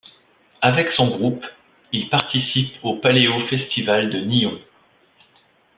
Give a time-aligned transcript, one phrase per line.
[0.63, 1.45] Avec son groupe,
[1.91, 4.59] il participe au Paléo Festival de Nyon.